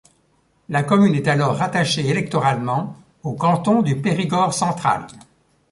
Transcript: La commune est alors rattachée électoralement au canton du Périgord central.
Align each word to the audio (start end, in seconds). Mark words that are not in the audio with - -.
La 0.69 0.81
commune 0.81 1.13
est 1.13 1.27
alors 1.27 1.55
rattachée 1.57 2.07
électoralement 2.07 2.95
au 3.21 3.35
canton 3.35 3.83
du 3.83 4.01
Périgord 4.01 4.51
central. 4.55 5.05